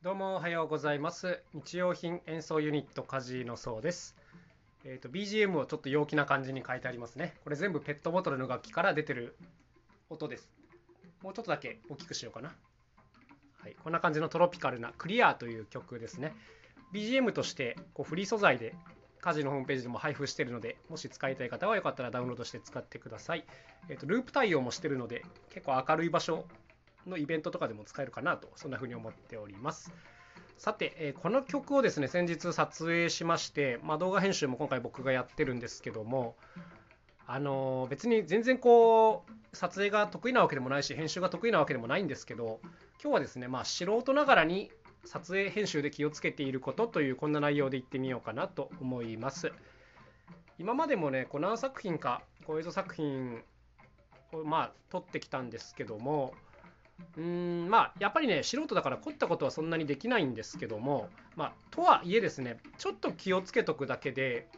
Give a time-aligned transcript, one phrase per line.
[0.00, 1.42] どうもおはようございます。
[1.54, 4.14] 日用品演奏ユニットカジのそうです。
[4.84, 7.34] えっ、と BGM をちょっと陽気な感じに変えてありますね。
[7.42, 9.36] これ全部ペットボトルの楽器から出てる
[10.08, 10.48] 音です。
[11.20, 12.54] もうちょっとだけ大きくしようかな。
[13.60, 16.32] はい、こんな感じのトロピカルなクリアという曲ですね。
[16.94, 18.76] BGM としてこうフリー素材で
[19.20, 23.44] カジのホームページでも配布しているので、もし使いたい方はよかったらダウンロードして使ってください。
[23.88, 26.44] えっ、とループ対応もしてるので、結構明るい場所
[27.06, 29.92] のイベントとかでも使えるかなとそんな風に思っております。
[30.56, 36.34] さて、えこの曲をですね先日撮影しまして、まあ、動画編集も今回僕がやってるんですけども
[37.28, 42.58] あの別に全然こう撮影が得意なわけでもないし編集が得意なわけでもないんですけど
[43.00, 44.70] 今日はですねまあ素人ながらに
[45.04, 49.52] 撮影編集で気をつけていることというこんな内容で言ってみようかなと思います。
[50.58, 53.42] 今までもねこう何作品かこう映像作品
[54.32, 56.34] をまあ撮ってきたんですけども
[57.16, 64.48] うんまあやっぱりね素人だから凝ったことはそんなにできないんですけどもまあとはいえですねちょっと気をつけとくだけで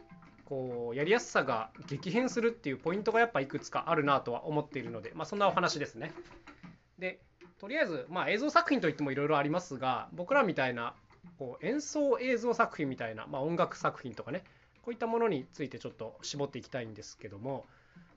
[0.45, 6.11] こうやりやすさが激変するっていうポイントがやっぱいくつかあるなとは思っているのでまあそんなお話ですね。
[6.99, 7.19] で
[7.59, 10.93] とりあえずまあ映像作品といってもいろいろありますが僕らみたいな
[11.39, 14.43] こう演奏映像作品みたいな、まあ、音楽作品とかね
[14.81, 17.65] こういったものについてちょっと絞っていきたいんですけども、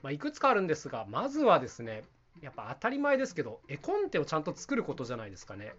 [0.03, 2.05] ま、いくつかあるんですがまずはですね
[2.43, 5.75] やっぱ当たり前ですけど絵コンテをちゃんと作ることじゃないですかね。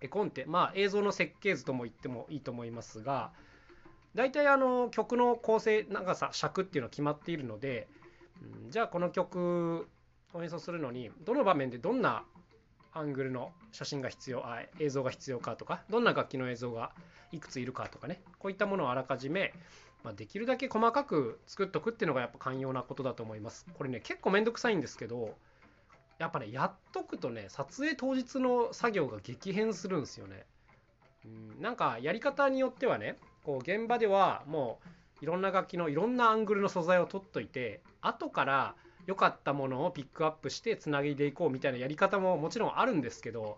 [0.00, 0.44] 絵コンテ。
[0.46, 3.32] まあ映像の設計図とも言ってもいいと思いますが
[4.14, 7.88] 大体あの曲の構成長さ尺っていうのは決まっているので、
[8.64, 9.88] うんじゃあこの曲
[10.32, 12.24] を演奏するのにどの場面でどんな
[12.92, 16.92] アングルの写真が必要あ映像が必要かとかどんな楽器の映像が
[17.32, 19.52] いくついるかとかねこういったものをあらかじめ、
[20.04, 23.66] まあ、できるだけ細かく作っとくっていうのがやっぱ寛容なことだと思います。
[23.74, 25.36] これね結構めんどくさいんですけど
[26.18, 30.44] やっぱねやっとくとね撮影当日の作業が激変するんですよね。
[31.24, 34.78] うんなんかやり方によってはねこう現場ではも
[35.20, 38.74] ういろんな楽器のいろんなアングルの素材を取っといて後から
[39.06, 43.56] 良かったものをピックアップしてつなげていこうみたいなやり方ももちろんあるんですけど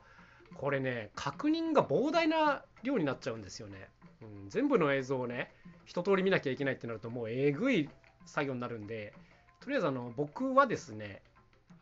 [0.54, 3.88] これね確認が膨大な量になっちゃうんですよね、
[4.22, 5.50] うん、全部の映像をね
[5.86, 7.90] 一通り見なきゃいけないってなるともうえぐい
[8.26, 9.12] 作業になるんで
[9.60, 11.20] とりあえずあの僕はですね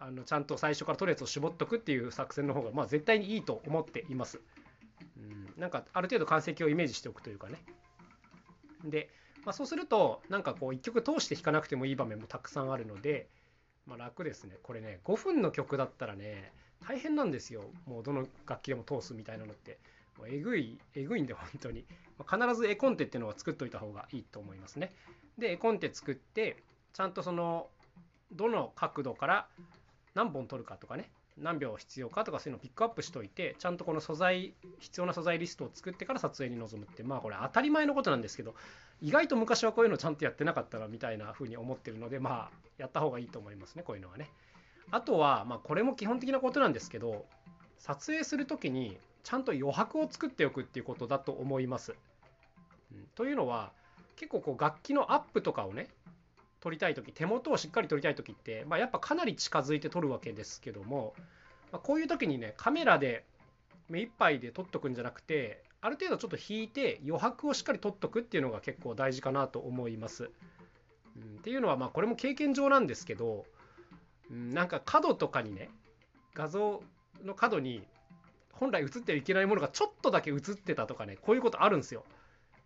[0.01, 4.41] あのちゃんと最初から取るやつを絞っとくっていう作戦の方がまあ絶対にいいと思っています、
[5.17, 7.59] うん、なんかある程度完成形をイメージしておくというかね
[8.85, 9.11] で、
[9.45, 13.29] まあ、そうするとなんかこう一曲通して弾かなくてもいい場面もたくさんあるので
[13.89, 14.57] まあ、楽ですね。
[14.63, 16.53] これね、5分の曲だったらね、
[16.87, 17.63] 大変なんですよ。
[17.87, 19.79] もうどの楽器でも通すみたいなのって。
[20.19, 21.85] もうえぐい、えぐいんで、本当に。
[22.19, 24.93] ま必ず絵コンテっていうのは作っといた方がいいと思いますね。
[25.39, 27.69] で、絵コンテ作って、ちゃんとその、
[28.31, 29.49] どの角度から
[30.15, 38.55] 何本取るかとかね、何秒必要かとかそういうのをピックアップしといて、ちゃんとこの素材、必要な素材リストを作ってから撮影に臨むって、まあこれ当たり前のことなんですけど、
[39.01, 44.31] 意外と昔はこういうのちゃんとやってなかったなみたいな風に思ってるのでまあやった方がいいと思いますねこういうのはね。
[44.91, 47.27] あとはまあこれも基本的なことなんですけど
[47.79, 51.95] 撮影する時にちゃんと余白を作っておくっていうことだと思います、
[52.93, 53.05] うん。
[53.15, 53.71] というのは
[54.17, 55.89] 結構こう楽器のアップとかをね
[56.61, 61.15] 撮りたい時手元をしっかり撮りたい時って、まあ、やっぱかなり近づいて撮るわけですけども、
[61.73, 63.25] まあ、こういう時にねカメラで
[63.89, 70.31] 目いっぱいで撮っとくんじゃなくてある程度ちょっと引いて余白をしっかり取っとくっていうのが結構大事かなと思います。
[71.17, 73.45] うん、っていうのはまあこれも経験上なんですけど、
[74.31, 75.71] うん、なんか角とかにね
[76.35, 76.83] 画像
[77.25, 77.83] の角に
[78.53, 82.05] 本来映ってはいけないものがちょっとだけ映ってたとかねこういうことあるんですよ。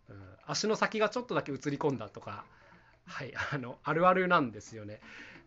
[0.09, 0.17] うん、
[0.47, 2.45] 足の先がちょっとだけ映り込んだとか
[3.07, 5.01] はいあのあるあるなんですよね。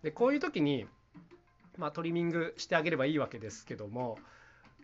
[0.03, 0.85] でこういう時に
[1.77, 4.17] まあトリミングしてあげればいいわけですけども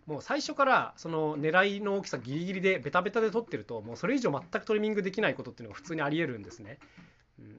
[0.06, 6.80] もう最初からその狙いの大きさギリギリでベタベタで撮ってるともうそれ以上全くトリミングできないことっていうのが普通にありえるんですね。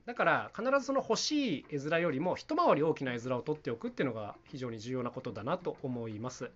[0.06, 6.50] だから必ずその欲しい絵面よりも一回り大きな絵面を撮っておくっていうのが非常に重要なことだなと思います。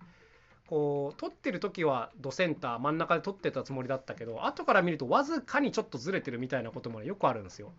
[0.67, 7.71] こう撮ってる時はドセンター真ん中で撮ってたつもりだったけど後から見るとわずかにちょっとずれてるみたいなこともよくあるんですよ。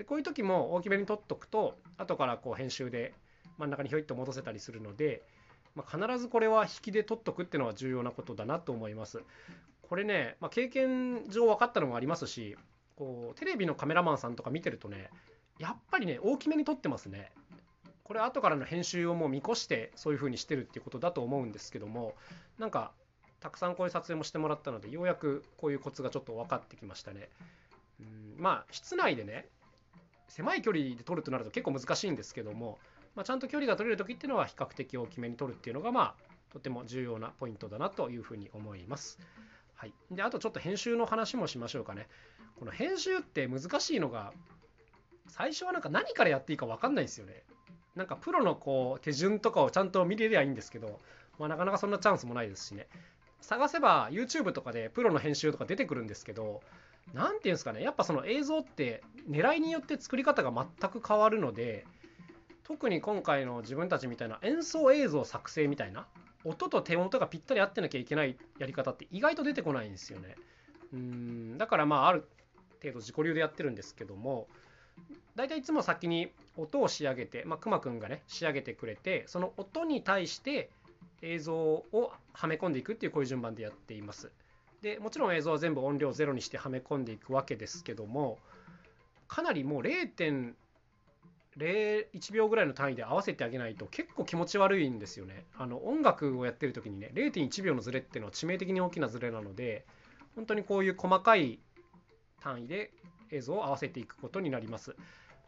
[0.00, 3.12] でこういう時も大きめに撮っとくと後からこう編集で
[3.58, 5.22] 真ん中にひょいっと戻せたりするので
[5.74, 9.22] まあ、必ずこれは引きで取っとくっていうのは重要なことだなと思います。
[9.82, 12.56] これね、まあ、経験上分かったのもありますし
[12.96, 15.10] こうテレビのカメラマンさんとか見てるとね
[15.58, 17.32] やっぱりね大きめに撮ってますね。
[18.04, 22.14] これ後からの編集をもう見越してそういう風にしてるっていうことだと思うんですけども
[22.58, 22.90] なんか
[23.38, 27.28] たくさんこういう撮影もしてもらったのでようやくこういうコツがちょっと分かってきましたね。
[28.00, 29.46] うんまあ室内でね
[30.30, 32.78] 狭い距離で撮るとなると結構難しいんですけども
[33.14, 36.14] まあ、ちゃんと距離が取れる時っていうのは比較的大きめに取るっていうのがまあ
[36.52, 39.18] とても重要なポイントだなというふうに思います。
[39.74, 42.08] はい、であとちょっと編集の話もしましょうかね。
[42.58, 44.32] この編集って難しいのが
[45.28, 47.44] 最初はなんか何からやっていいか分かんないですよね。
[47.96, 51.00] なんかプロのこう手順とかをちゃんと見れりゃいいんですけど、
[51.38, 52.86] まあ、なかなかそんなチャンスもないですしね。
[53.40, 56.62] 探せば YouTube とかでプロの編集とか出てくるんですけど、
[57.14, 61.86] 何て言うんですかね、やっぱその映像って狙いによって作り方が全く変わるので、
[62.64, 66.06] 特に今回の自分たちみたいな演奏映像作成みたいな
[66.44, 70.36] 音と手元がぴったり合ってなきゃいけないやり方って意外と出てこないんですよね。
[70.92, 72.28] うんだからまあある
[72.80, 74.48] 程度自己流でやってるんですけども
[75.36, 80.70] 大体いつも先に音を仕上げて、まあ、くまくんがね仕上げてくれてその音に対して
[81.22, 84.30] 映像をはめ込んでいくっていうこういう順番でやっています。
[84.82, 88.38] でもちろん映像は全部音量ゼロにしてはめ込んでいくわけですけども
[89.28, 90.54] かなりもう0.01
[92.32, 95.44] 秒ぐらいの単位で合わせてあげないと結構気持ち悪いんですよね。
[95.56, 99.84] あの音楽をやってる時にね0.1秒のズレっていうのは致命的に大きなズレなので
[100.34, 101.60] 本当にこういう細かい
[102.40, 102.90] 単位で
[103.30, 104.96] 映像を合わせていくことになります。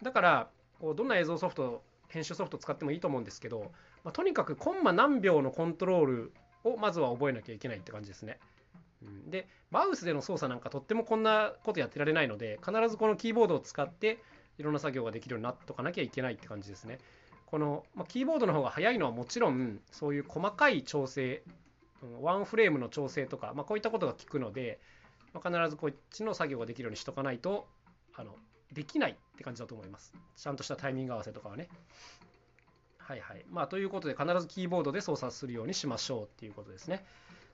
[0.03, 0.51] だから
[0.81, 3.73] こうどんな映像ソフト編集ソフト使ってもいいと思うんですけど、
[4.05, 6.33] まあ、とにかくコンマ何秒のコントロール
[6.63, 8.39] をまずは覚えなきゃいけないって感じですね。
[9.27, 14.23] でマウスでの操作なんかとってもこんなことやってられないので必ずこのキーボードを使って
[14.59, 16.99] いろんな作業ができるようになっとかなきゃいけないって感じですね。
[17.47, 21.43] この、まあ、キーボードの方が早いのはもちろんそういう細かい調整
[22.21, 24.81] ワンフレームの調整とか、まあ、こういったことが効くので、
[25.35, 27.67] まあ、必ずこっちの作業ができるようにしとかないと
[28.15, 28.37] あの
[28.73, 30.13] できないって感じだと思います。
[30.37, 31.69] ちゃんとしたタイミング合わせとかはね。
[32.99, 33.45] はいはい。
[33.51, 37.05] まあ、ということで必ずキーボードで操作するようにしましょうっていうことですね。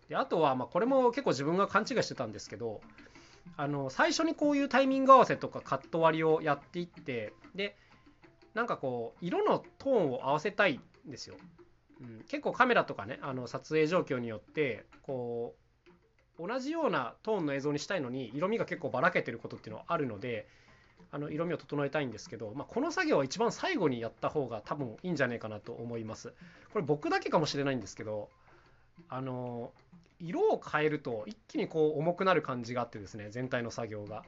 [0.08, 2.80] であとは、まあ、これも結構自分が勘違いしてたんですけど、
[3.56, 7.76] あの最初にこういうタイミング合わせとかカット割りをやっていってで
[8.54, 11.36] なんかこう色のトーンを合わせたいんですよ。
[12.00, 15.56] うん、結構カメラとかねあの撮影状況によってこ
[16.38, 20.46] う同じようなトーンの映像にしたいのに色味が結構ばらけてることっていうのはあるので
[21.10, 26.32] あの色味を整えたいんですけど、まあ、この作業は一番最後にやった方が多分いいんじゃないかなと思います。
[26.72, 28.28] これ僕だけかもしれないんですけど
[29.08, 29.72] あの
[30.20, 34.24] 色を変えると一気にこう重くなる感じがあってですね全体の作業が。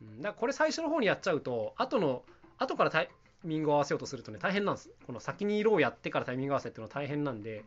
[0.00, 2.22] うん、だからこれ最初の方にやっちゃうと後の
[2.58, 3.08] 後からタイ
[3.44, 4.90] ミングを合わせようとするとね大変なんです。
[5.06, 7.64] この先に色をやってからタイミング合わせっていうのは大変なんで、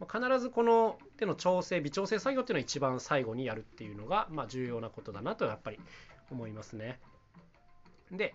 [0.00, 5.80] ま、必ずこの手の調整微調整作業っていうのは一番最後にやるっていうのが、まあ、重要なことだなとやっぱり
[6.30, 7.00] 思いますね。
[8.12, 8.34] で、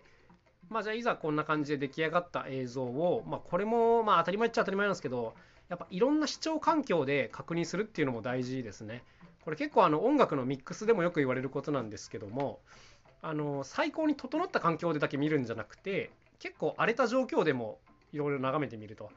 [0.70, 5.36] まあ、じゃあいざこんな感じで出来上がった映像を、まあ、これもまあ当たり前っちゃ当たり前なんですけど
[5.74, 9.04] やっぱいろんな視聴環境で確認するっていうのも大事ですね。
[9.44, 12.60] これ結構あの音楽のミックスでもよく言われることなんですけども
[13.24, 17.80] あの最高に整った環境でだけ見るんじゃなくて結構荒れた状況でも
[18.12, 19.10] いろいろ眺めてみると。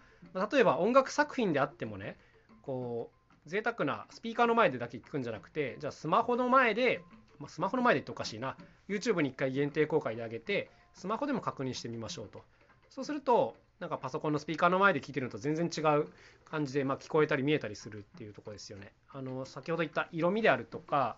[0.51, 2.17] 例えば音楽作品であってもね
[2.63, 3.11] こ
[3.47, 7.03] う贅沢なスピーカーの前でだけ聞くんじゃなくてじゃあスマホの前で、
[7.39, 8.57] ま、スマホの前でっておかしいな。
[8.89, 12.43] YouTube に1回限定公開で上げてスマホでも確認してみましょうと。
[12.89, 16.07] そうするとなんかパソコンのスピーカーの前で聞いてるのと全然違う
[16.51, 18.93] 感じで、まあ、聞こえたり見えたりするっていうとこですよね。
[19.13, 21.17] あの先ほど言った色味であるとか、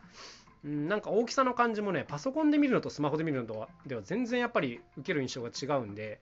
[0.65, 6.21] うん、なんか大きさの感じもねパソコンで見るのとスマホで見るのとはでは全然やっぱり受ける印象が違うんで、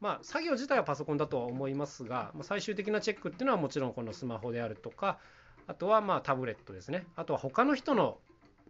[0.00, 5.18] まあ、作業自体はパソコンだとは思いますが、まあ、最終的なチェックっていうのはもちろんこのスマホであるとか
[5.68, 8.18] あとはまあタブレットですねあとは他の人の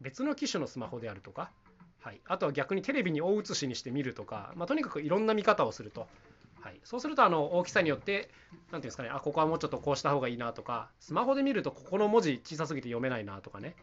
[0.00, 1.50] 別の機種のスマホであるとか、
[2.00, 6.06] はい、あとは逆にテレビに大写しにして見るとか、まあ、とにかくいろんな見方をすると。
[6.60, 13.74] はい、そうするとあの大きさによって何ていうんですかねあここはもうちょっとこうした方がいいなとかスマホで見るとここの文字小さすぎて読めないなとかね、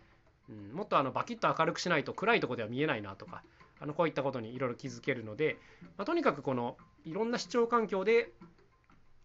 [0.50, 3.44] うん、もっとあのバキッと明るくしないと暗いとこでは見えないなとか
[3.80, 5.58] あのこういったことにいろいろ気づけるので、
[5.98, 8.32] まあ、とにかくこのいろんな視聴環境で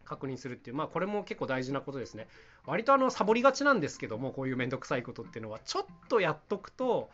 [0.05, 2.29] 確認するっていうまあこれも結構大事なことですね。
[2.67, 7.11] 割とあのサボりがちなんですけどもこういうめんどくさいことっていうのはちょっとやっとくと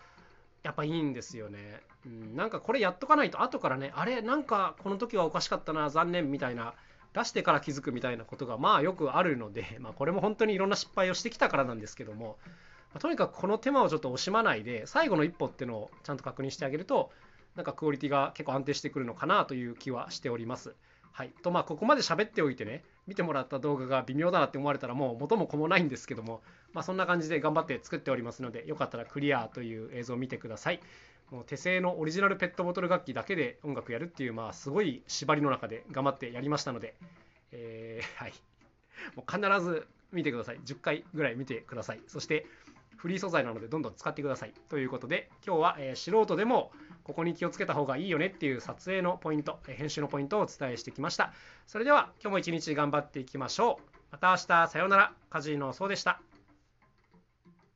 [0.62, 1.80] やっぱいいんですよね。
[2.09, 6.75] うん、なんかこれやっとかないと後からねあれなんかこの時はおかしかったな残念みたいな
[7.12, 12.38] 出してから気づくみたいなことがまあよくあるので、 まあ、これも本当にいろんな失敗をしてきたからなんですけども、
[12.93, 17.11] まあ、とにかくこの手間をちょっと惜しまないで最後の一歩っていうのをちゃんと確認してあげると
[17.57, 20.75] なんかクオリティが結構安定してくるのかなという気はしております。
[21.12, 30.81] はい、とまあここまで喋っておいてね見てもらった動画が微妙だなって思われたらもう元も子もないんですけども、まあ、そんな感じで頑張って作っておりますのでよかったらクリアという映像を見てください。
[31.31, 36.95] もう手製のオリジナルペットボトル楽器だけで音楽やるっていう、まあ、すごい縛りの中で頑張ってやりましたので、
[37.53, 38.33] えー、 はい。
[39.15, 40.61] もう必ず見てください。
[40.65, 42.01] 10回ぐらい見てください。
[42.07, 42.47] そして、
[42.97, 44.55] フリー素材なのでどんどん使ってください。
[44.69, 46.73] ということで、今日は、え、素人でも
[47.05, 51.33] ここに気をつけた方がいいよねっていう撮影のポイント、え、編集のポイントをお伝えしてきました。
[51.67, 53.99] それでは、今日も一日頑張っていきましょう。
[54.11, 55.13] また明日、さようなら。
[55.31, 56.21] カジノそうでした。